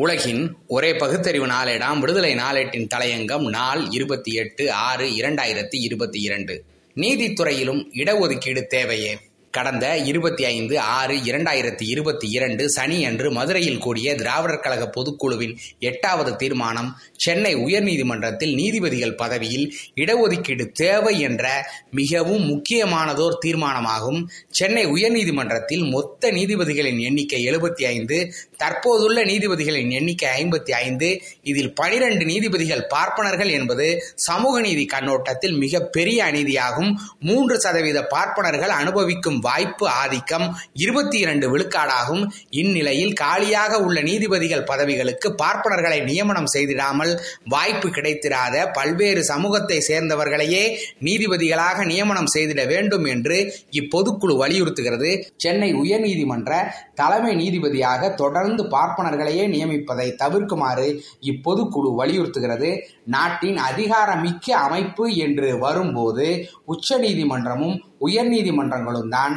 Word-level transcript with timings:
உலகின் 0.00 0.56
ஒரே 0.66 0.96
பகுத்தறிவு 0.96 1.46
நாளேடாம் 1.46 1.98
விடுதலை 1.98 2.34
நாளேட்டின் 2.34 2.88
தலையங்கம் 2.94 3.48
நாள் 3.48 3.88
இருபத்தி 3.90 4.32
எட்டு 4.32 4.72
ஆறு 4.72 5.06
இரண்டாயிரத்தி 5.06 5.76
இருபத்தி 5.80 6.20
இரண்டு. 6.20 6.64
நீதித்துறையிலும் 6.96 7.82
இடஒதுக்கீடு 7.94 8.62
தேவையே. 8.62 9.18
கடந்த 9.50 9.98
இருபத்தி 9.98 10.44
ஐந்து 10.44 10.78
ஆறு 10.80 11.14
இரண்டாயிரத்தி 11.14 11.84
இருபத்தி 11.84 12.30
இரண்டு 12.30 12.68
சனி 12.68 13.04
அன்று 13.04 13.30
மதுரையில் 13.30 13.78
கூடிய 13.78 14.14
திராவிடர் 14.14 14.60
கழக 14.60 14.84
பொதுக்குழுவின் 14.96 15.54
எட்டாவது 15.78 16.36
தீர்மானம் 16.36 16.96
சென்னை 17.16 17.56
உயர்நீதிமன்றத்தில் 17.56 18.54
நீதிபதிகள் 18.54 19.14
பதவியில் 19.14 19.74
இடஒதுக்கீடு 19.94 20.66
தேவை 20.72 21.20
என்ற 21.20 21.44
மிகவும் 21.90 22.44
முக்கியமானதோர் 22.44 23.38
தீர்மானமாகும். 23.46 24.20
சென்னை 24.50 24.86
உயர்நீதிமன்றத்தில் 24.86 25.90
மொத்த 25.90 26.30
நீதிபதிகளின் 26.30 27.00
எண்ணிக்கை 27.00 27.42
எழுபத்தி 27.50 27.84
ஐந்து 27.84 28.32
தற்போதுள்ள 28.56 29.24
நீதிபதிகளின் 29.24 29.90
எண்ணிக்கை 29.90 30.44
ஐம்பத்தி 30.44 30.70
ஐந்து 30.70 31.22
இதில் 31.42 31.74
பனிரெண்டு 31.74 32.24
நீதிபதிகள் 32.24 32.86
பார்ப்பனர்கள் 32.86 33.50
என்பது 33.50 34.02
சமூக 34.14 34.60
நீதி 34.60 34.84
கண்ணோட்டத்தில் 34.84 35.52
மிக 35.52 35.80
பெரிய 35.80 36.24
அநீதியாகும். 36.24 36.94
மூன்று 37.20 37.60
சதவீத 37.60 38.06
பார்ப்பனர்கள் 38.06 38.68
அனுபவிக்கும் 38.68 39.38
வாய்ப்பு 39.40 39.86
ஆதிக்கம் 39.88 40.46
இருபத்தி 40.72 41.18
இரண்டு 41.18 41.46
விழுக்காடாகும். 41.52 42.22
இந்நிலையில் 42.50 43.12
காலியாக 43.12 43.80
உள்ள 43.80 44.00
நீதிபதிகள் 44.00 44.64
பதவிகளுக்கு 44.64 45.28
பார்ப்பனர்களை 45.42 45.98
நியமனம் 46.04 46.50
செய்திடாமல் 46.54 47.12
வாய்ப்பு 47.48 47.88
கிடைத்திராத 47.88 48.64
பல்வேறு 48.72 49.24
சமூகத்தை 49.24 49.78
சேர்ந்தவர்களையே 49.88 50.64
நீதிபதிகளாக 51.00 51.84
நியமனம் 51.84 52.32
செய்திட 52.36 52.66
வேண்டும் 52.66 53.04
என்று 53.04 53.38
இப்பொதுக்குழு 53.72 54.36
வலியுறுத்துகிறது. 54.42 55.10
சென்னை 55.36 55.70
உயர்நீதிமன்ற 55.74 56.50
தலைமை 56.94 57.34
நீதிபதியாக 57.34 58.14
தொடர்ந்து 58.14 58.62
பார்ப்பனர்களையே 58.64 59.44
நியமிப்பதை 59.54 60.08
தவிர்க்குமாறு 60.22 60.88
இப்பொதுக்குழு 61.32 61.90
வலியுறுத்துகிறது. 62.00 62.70
நாட்டின் 63.06 63.58
அதிகாரமிக்க 63.70 64.46
அமைப்பு 64.66 65.04
என்று 65.26 65.48
வரும்போது 65.58 66.26
உச்ச 66.64 66.98
நீதிமன்றமும் 66.98 67.76
உயர்நீதிமன்றங்களும் 68.00 69.10
தான் 69.10 69.34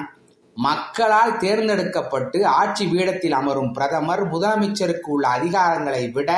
மக்களால் 0.56 1.38
தேர்ந்தெடுக்கப்பட்டு 1.38 2.46
ஆட்சி 2.46 2.86
பீடத்தில் 2.86 3.32
அமரும் 3.32 3.72
பிரதமர் 3.72 4.23
முதலமைச்சருக்கு 4.32 5.09
உள்ள 5.09 5.28
அதிகாரங்களை 5.28 6.12
விட 6.12 6.32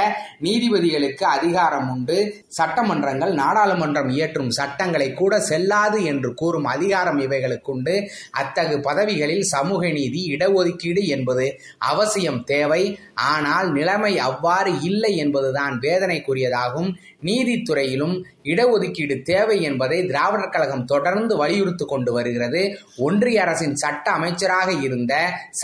நீதிபதிகளுக்கு 0.43 1.23
அதிகாரம் 1.23 1.89
உண்டு. 1.89 2.45
சட்டமன்றங்கள் 2.57 3.33
நாடாளுமன்றம் 3.33 4.09
இயற்றும் 4.09 4.49
சட்டங்களை 4.49 5.13
கூட 5.13 5.39
செல்லாது 5.39 6.03
என்று 6.03 6.33
கூறும் 6.33 6.65
அதிகாரம் 6.65 7.19
இவைகளுக்கு 7.19 7.71
உண்டு. 7.71 8.09
அத்தகு 8.31 8.79
பதவிகளில் 8.79 9.41
சமூக 9.41 9.89
நீதி 9.89 10.35
இடஒதுக்கீடு 10.37 11.03
என்பது 11.07 11.59
அவசியம் 11.77 12.43
தேவை. 12.43 12.99
ஆனால் 13.13 13.71
நிலைமை 13.71 14.19
அவ்வாறு 14.19 14.81
இல்லை 14.81 15.17
என்பதுதான் 15.17 15.79
வேதனைக்குரியதாகும். 15.79 16.89
நீதித்துறையிலும் 17.23 18.15
இடஒதுக்கீடு 18.43 19.21
தேவை 19.21 19.61
என்பதை 19.61 20.05
திராவிடர் 20.07 20.49
கழகம் 20.49 20.85
தொடர்ந்து 20.85 21.37
வலியுறுத்தி 21.37 21.85
கொண்டு 21.85 22.13
வருகிறது. 22.13 22.77
ஒன்றிய 22.97 23.41
அரசின் 23.41 23.75
சட்ட 23.75 24.04
அமைச்சராக 24.09 24.71
இருந்த 24.71 25.13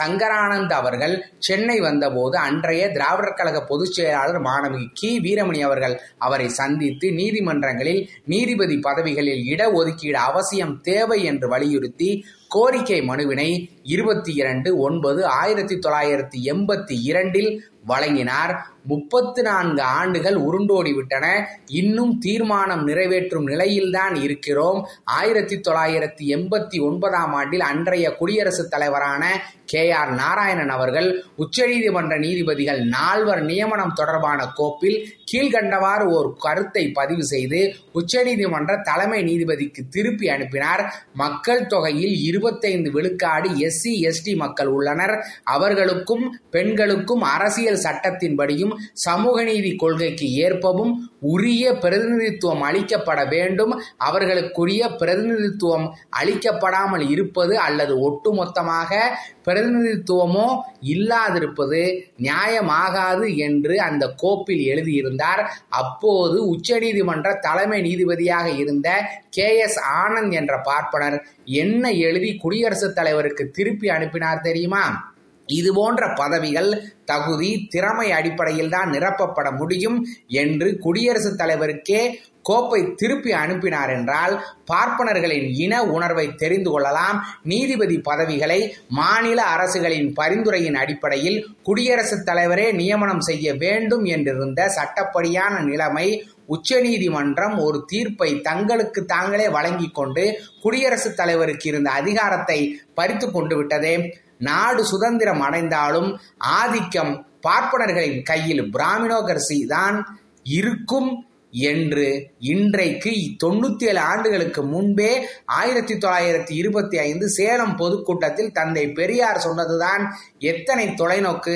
சங்கரானந்த் 0.04 0.74
அவர்கள் 0.74 1.26
சென்னை 1.40 1.80
வந்தபோது 1.80 2.38
அன்றைய 2.38 2.92
திராவிடர் 2.92 3.34
கழக 3.34 3.64
பொதுச் 3.64 3.94
செயலாளர் 3.94 4.42
மாணவி 4.42 4.88
கி. 4.94 5.20
வீரமணி 5.20 5.60
அவர்கள் 5.60 6.02
அவரை 6.18 6.50
சந்தித்து 6.50 7.10
நீதிமன்றங்களில் 7.12 8.10
நீதிபதி 8.26 8.78
பதவிகளில் 8.78 9.44
இடஒதுக்கீடு 9.48 10.20
அவசியம் 10.24 10.82
தேவை 10.82 11.24
என்று 11.24 11.48
வலியுறுத்தி 11.48 12.26
கோரிக்கை 12.54 13.02
மனுவினை 13.02 13.50
இருபத்தி 13.84 14.32
இரண்டு 14.34 14.78
ஒன்பது 14.78 15.26
ஆயிரத்தி 15.26 15.76
தொள்ளாயிரத்தி 15.76 16.40
எண்பத்தி 16.44 16.96
இரண்டில் 17.02 17.70
வழங்கினார். 17.86 18.66
முப்பத்து 18.84 19.42
நான்கு 19.42 19.82
ஆண்டுகள் 19.82 20.36
உருண்டோடிவிட்டன 20.36 21.26
இன்னும் 21.68 22.20
தீர்மானம் 22.20 22.84
நிறைவேற்றும் 22.84 23.46
நிலையில்தான் 23.46 24.16
இருக்கிறோம். 24.16 24.88
ஆயிரத்தி 25.04 25.56
தொள்ளாயிரத்தி 25.58 26.26
எண்பத்தி 26.28 26.82
ஒன்பதாம் 26.82 27.34
ஆண்டில் 27.34 27.62
அன்றைய 27.62 28.16
குடியரசுத் 28.16 28.70
தலைவரான 28.70 29.24
கே 29.66 29.92
ஆர் 29.92 30.12
நாராயணன் 30.12 30.70
அவர்கள் 30.70 31.24
உச்சநீதிமன்ற 31.38 32.20
நீதிபதிகள் 32.20 32.82
நால்வர் 32.86 33.42
நியமனம் 33.42 33.94
தொடர்பான 33.96 34.48
கோப்பில் 34.56 35.21
கீழ்கண்டவாறு 35.34 36.12
ஒரு 36.12 36.36
கருத்தை 36.40 36.92
பதிவு 36.92 37.26
செய்து 37.26 37.76
உச்சநீதிமன்ற 37.94 38.82
தலைமை 38.82 39.24
நீதிபதிக்கு 39.24 39.82
திருப்பி 39.90 40.30
அனுப்பினார். 40.30 40.94
மக்கள் 41.14 41.68
தொகையில் 41.68 42.22
இருபத்தைந்து 42.22 42.92
விழுக்காடு 42.92 43.50
எஸ்சி 43.50 43.94
எஸ்டி 44.10 44.36
மக்கள் 44.36 44.68
உள்ளனர். 44.68 45.26
அவர்களுக்கும் 45.44 46.38
பெண்களுக்கும் 46.50 47.22
அரசியல் 47.22 47.84
சட்டத்தின்படியும் 47.84 48.76
சமூக 48.94 49.44
நீதி 49.44 49.76
கொள்கைக்கு 49.76 50.30
ஏற்பவும் 50.34 51.11
உரிய 51.22 51.74
பிரதிநிதித்துவம் 51.74 52.62
அளிக்கப்பட 52.62 53.30
வேண்டும். 53.30 53.82
அவர்களுக்குரிய 54.00 54.98
பிரதிநிதித்துவம் 54.98 55.96
அளிக்கப்படாமல் 56.22 57.10
இருப்பது 57.10 57.58
அல்லது 57.58 58.12
ஒட்டுமொத்தமாக 58.12 59.00
பிரதிநிதித்துவமோ 59.46 60.60
இல்லாதிருப்பது 60.82 62.02
நியாயமாகாது 62.18 63.38
என்று 63.38 63.82
அந்த 63.82 64.14
கோப்பில் 64.16 64.66
எழுதியிருந்தார். 64.66 65.54
அப்போது 65.70 66.56
உச்சநீதிமன்ற 66.56 67.40
தலைமை 67.40 67.82
நீதிபதியாக 67.82 68.58
இருந்த 68.58 69.02
கே 69.30 69.58
எஸ் 69.58 69.80
ஆனந்த் 69.80 70.32
என்ற 70.32 70.58
பார்ப்பனர் 70.58 71.26
என்ன 71.46 71.92
எழுதி 71.92 72.38
குடியரசுத் 72.38 72.96
தலைவருக்கு 72.96 73.50
திருப்பி 73.50 73.90
அனுப்பினார் 73.90 74.42
தெரியுமா? 74.42 75.11
இது 75.60 75.70
போன்ற 75.74 76.10
பதவிகள் 76.14 76.70
தகுதி 77.06 77.52
திறமை 77.70 78.08
அடிப்படையில் 78.12 78.74
தான் 78.76 78.92
நிரப்பப்பட 78.92 79.48
முடியும் 79.58 79.98
என்று 80.42 80.70
குடியரசுத் 80.78 81.40
தலைவருக்கே 81.42 82.02
கோப்பை 82.44 82.80
திருப்பி 82.96 83.32
அனுப்பினார் 83.40 83.92
என்றால் 83.96 84.34
பார்ப்பனர்களின் 84.72 85.48
இன 85.56 85.74
உணர்வை 85.96 86.26
தெரிந்து 86.36 86.70
கொள்ளலாம். 86.72 87.18
நீதிபதி 87.44 87.98
பதவிகளை 88.00 88.58
மாநில 88.90 89.40
அரசுகளின் 89.56 90.10
பரிந்துரையின் 90.20 90.78
அடிப்படையில் 90.84 91.38
குடியரசுத் 91.64 92.26
தலைவரே 92.30 92.68
நியமனம் 92.72 93.24
செய்ய 93.30 93.54
வேண்டும் 93.56 94.06
என்றிருந்த 94.16 94.70
சட்டப்படியான 94.78 95.56
நிலைமை 95.70 96.08
உச்சநீதிமன்றம் 96.46 97.58
ஒரு 97.58 97.80
தீர்ப்பை 97.88 98.30
தங்களுக்கு 98.42 99.02
தாங்களே 99.06 99.48
வழங்கி 99.50 99.90
கொண்டு 99.90 100.24
குடியரசுத் 100.62 101.16
தலைவருக்கு 101.16 101.70
இருந்த 101.70 101.90
அதிகாரத்தை 101.92 102.60
பறித்து 102.94 103.28
கொண்டு 103.32 103.56
விட்டதே. 103.56 103.96
நாடு 104.42 104.86
சுதந்திரம் 104.86 105.42
அடைந்தாலும் 105.42 106.10
ஆதிக்கம் 106.38 107.14
பார்ப்பனர்களின் 107.48 108.22
கையில் 108.22 108.64
பிராமினோகரசி 108.74 109.60
தான் 109.66 109.98
இருக்கும் 110.44 111.12
என்று 111.54 112.06
இன்றைக்கு 112.40 113.12
தொண்ணூத்தி 113.44 113.84
ஏழு 113.84 114.00
ஆண்டுகளுக்கு 114.00 114.62
முன்பே 114.64 115.12
ஆயிரத்தி 115.46 115.96
தொள்ளாயிரத்தி 115.96 116.54
இருபத்தி 116.62 116.98
ஐந்து 116.98 117.30
சேலம் 117.30 117.76
பொதுக்கூட்டத்தில் 117.76 118.52
தந்தை 118.52 118.92
பெரியார் 118.92 119.40
சொன்னதுதான். 119.40 120.04
எத்தனை 120.40 120.88
தொலைநோக்கு? 120.88 121.56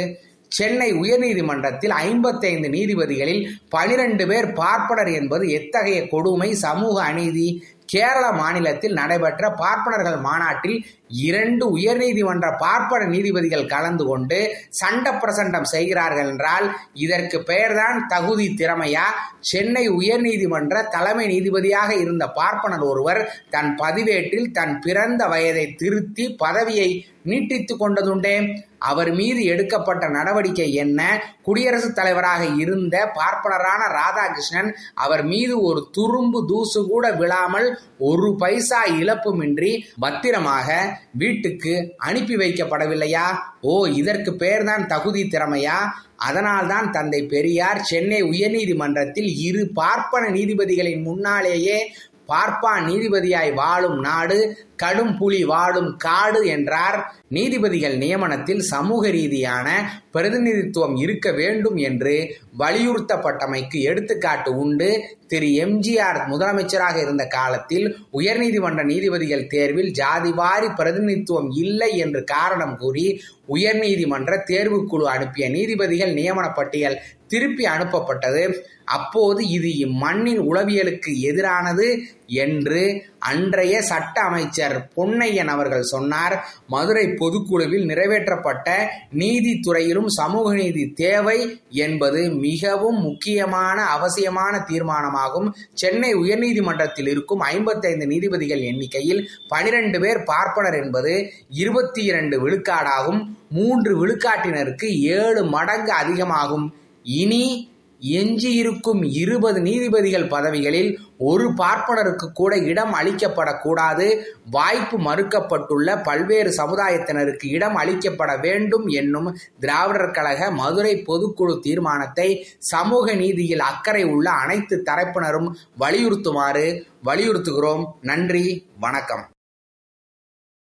சென்னை 0.52 0.94
உயர்நீதிமன்றத்தில் 0.94 1.94
ஐம்பத்தைந்து 2.08 2.68
நீதிபதிகளில் 2.70 3.42
பனிரெண்டு 3.70 4.28
பேர் 4.28 4.54
பார்ப்பனர் 4.54 5.12
என்பது 5.12 5.46
எத்தகைய 5.50 6.08
கொடுமை? 6.08 6.50
சமூக 6.56 7.04
அநீதி. 7.04 7.48
கேரள 7.86 8.32
மாநிலத்தில் 8.32 8.94
நடைபெற்ற 8.94 9.50
பார்ப்பனர்கள் 9.50 10.20
மாநாட்டில் 10.20 10.78
இரண்டு 11.10 11.78
உயர்நீதிமன்ற 11.78 12.58
பார்ப்பன 12.58 13.06
நீதிபதிகள் 13.06 13.66
கலந்து 13.66 14.06
கொண்டு 14.06 14.56
சண்ட 14.70 15.12
பிரசண்டம் 15.12 15.64
செய்கிறார்கள் 15.64 16.28
என்றால் 16.28 16.76
இதற்கு 16.94 17.44
பெயர்தான் 17.44 18.08
தகுதி 18.08 18.54
திறமையா? 18.58 19.04
சென்னை 19.40 19.90
உயர்நீதிமன்ற 19.90 20.90
தலைமை 20.90 21.28
நீதிபதியாக 21.28 21.98
இருந்த 21.98 22.28
பார்ப்பனர் 22.28 22.80
ஒருவர் 22.80 23.44
தன் 23.50 23.76
பதிவேட்டில் 23.76 24.52
தன் 24.52 24.80
பிறந்த 24.80 25.28
வயதை 25.28 25.76
திருத்தி 25.76 26.36
பதவியை 26.36 27.08
நீட்டித்துக் 27.24 27.82
கொண்டதுண்டே. 27.82 28.64
அவர் 28.78 29.12
மீது 29.14 29.44
எடுக்கப்பட்ட 29.44 30.08
நடவடிக்கை 30.08 30.74
என்ன? 30.74 31.24
குடியரசுத் 31.42 31.96
தலைவராக 31.96 32.46
இருந்த 32.46 33.12
பார்ப்பனரான 33.16 33.82
ராதாகிருஷ்ணன் 33.90 34.72
அவர் 34.94 35.24
மீது 35.24 35.62
ஒரு 35.62 35.90
துரும்பு 35.98 36.46
தூசு 36.46 36.88
கூட 36.88 37.12
விழாமல் 37.12 37.80
ஒரு 37.98 38.36
பைசா 38.38 38.86
இழப்புமின்றி 38.86 39.84
பத்திரமாக 40.00 40.95
வீட்டுக்கு 41.12 41.94
அனுப்பி 41.98 42.36
வைக்கப்படவில்லையா? 42.36 43.26
ஓ 43.62 43.86
இதற்கு 43.86 44.36
பெயர்தான் 44.36 44.88
தகுதி 44.88 45.24
திறமையா? 45.24 45.78
அதனால்தான் 46.16 46.92
தந்தை 46.92 47.24
பெரியார் 47.24 47.82
சென்னை 47.82 48.24
உயர்நீதிமன்றத்தில் 48.24 49.32
இரு 49.38 49.70
பார்ப்பன 49.74 50.30
நீதிபதிகளின் 50.30 51.02
முன்னாலேயே 51.02 51.92
பார்ப்பான் 52.26 52.86
நீதிபதியாய் 52.86 53.54
வாழும் 53.54 54.00
நாடு 54.00 54.38
கடும் 54.76 55.18
புலி 55.18 55.44
வாழும் 55.44 55.98
காடு 55.98 56.46
என்றார். 56.46 56.98
நீதிபதிகள் 57.30 57.98
நியமனத்தில் 57.98 58.60
சமூக 58.60 59.10
ரீதியான 59.10 59.68
பிரதிநிதித்துவம் 60.12 60.96
இருக்க 60.96 61.32
வேண்டும் 61.32 61.76
என்று 61.76 62.16
வலியுறுத்தப்பட்டமைக்கு 62.60 63.80
எடுத்துக்காட்டு 63.82 64.58
உண்டு. 64.58 64.90
திரு. 65.28 65.46
எம்ஜிஆர் 65.46 66.20
முதலமைச்சராக 66.32 66.98
இருந்த 67.02 67.24
காலத்தில் 67.28 67.88
உயர்நீதிமன்ற 68.14 68.84
நீதிபதிகள் 68.84 69.48
தேர்வில் 69.48 69.92
ஜாதிவாரி 69.92 70.76
பிரதிநிதித்துவம் 70.76 71.50
இல்லை 71.52 71.98
என்று 71.98 72.24
காரணம் 72.24 72.78
கூறி 72.78 73.22
உயர்நீதிமன்ற 73.50 74.40
தேர்வுக்குழு 74.48 75.04
அனுப்பிய 75.04 75.50
நீதிபதிகள் 75.50 76.14
நியமன 76.14 76.54
பட்டியல் 76.54 77.02
திருப்பி 77.28 77.66
அனுப்பப்பட்டது. 77.66 78.54
அப்போது 78.86 79.48
இது 79.48 79.68
இம்மண்ணின் 79.68 80.40
உளவியலுக்கு 80.40 81.12
எதிரானது 81.22 82.00
என்று 82.26 83.04
அன்றைய 83.20 83.82
சட்ட 83.82 84.22
அமைச்சர் 84.22 84.90
பொன்னையன் 84.96 85.48
அவர்கள் 85.48 85.82
சொன்னார். 85.82 86.46
மதுரை 86.68 87.08
பொதுக்குழுவில் 87.08 87.86
நிறைவேற்றப்பட்ட 87.86 88.76
நீதித்துறையிலும் 89.14 90.06
சமூக 90.06 90.54
நீதி 90.54 90.94
தேவை 90.94 91.60
என்பது 91.70 92.30
மிகவும் 92.30 93.00
முக்கியமான 93.02 93.86
அவசியமான 93.86 94.66
தீர்மானமாகும். 94.68 95.50
சென்னை 95.74 96.16
உயர்நீதிமன்றத்தில் 96.16 97.08
இருக்கும் 97.08 97.40
ஐம்பத்தைந்து 97.40 98.08
நீதிபதிகள் 98.08 98.60
எண்ணிக்கையில் 98.60 99.30
பனிரெண்டு 99.48 100.00
பேர் 100.00 100.24
பார்ப்பனர் 100.24 100.84
என்பது 100.84 101.32
இருபத்தி 101.50 102.04
இரண்டு 102.04 102.50
விழுக்காடாகும். 102.50 103.35
மூன்று 103.50 104.08
விழுக்காட்டினருக்கு 104.08 104.86
ஏழு 105.00 105.44
மடங்கு 105.44 105.92
அதிகமாகும். 105.92 106.76
இனி 107.04 107.74
எஞ்சியிருக்கும் 108.00 109.04
இருபது 109.04 109.62
நீதிபதிகள் 109.62 110.28
பதவிகளில் 110.28 111.00
ஒரு 111.18 111.50
பார்ப்பனருக்கு 111.50 112.32
கூட 112.34 112.58
இடம் 112.58 112.94
அளிக்கப்படக்கூடாது. 112.94 114.18
வாய்ப்பு 114.52 115.00
மறுக்கப்பட்டுள்ள 115.00 116.04
பல்வேறு 116.04 116.56
சமுதாயத்தினருக்கு 116.58 117.46
இடம் 117.46 117.76
அளிக்கப்பட 117.76 118.42
வேண்டும் 118.42 118.88
என்னும் 118.88 119.38
திராவிடர் 119.60 120.12
கழக 120.12 120.52
மதுரை 120.52 121.04
பொதுக்குழு 121.08 121.60
தீர்மானத்தை 121.60 122.48
சமூக 122.58 123.14
நீதியில் 123.14 123.60
அக்கறை 123.60 124.04
உள்ள 124.04 124.30
அனைத்து 124.30 124.84
தரப்பினரும் 124.86 125.52
வலியுறுத்துமாறு 125.80 126.82
வலியுறுத்துகிறோம். 127.06 127.86
நன்றி 128.02 128.68
வணக்கம். 128.80 129.35